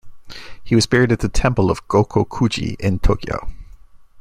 [0.63, 3.51] He was buried at the temple of Gokoku-ji in Tokyo.